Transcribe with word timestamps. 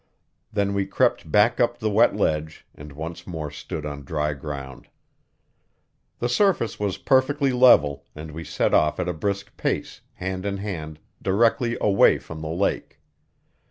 Then 0.51 0.73
we 0.73 0.87
crept 0.87 1.31
back 1.31 1.59
up 1.59 1.77
the 1.77 1.91
wet 1.91 2.15
ledge, 2.15 2.65
and 2.73 2.91
once 2.91 3.27
more 3.27 3.51
stood 3.51 3.85
on 3.85 4.03
dry 4.03 4.33
ground. 4.33 4.87
The 6.17 6.27
surface 6.27 6.79
was 6.79 6.97
perfectly 6.97 7.51
level, 7.53 8.03
and 8.15 8.31
we 8.31 8.43
set 8.43 8.73
off 8.73 8.99
at 8.99 9.07
a 9.07 9.13
brisk 9.13 9.55
pace, 9.57 10.01
hand 10.13 10.43
in 10.43 10.57
hand, 10.57 10.97
directly 11.21 11.77
away 11.79 12.17
from 12.17 12.41
the 12.41 12.47
lake. 12.49 12.99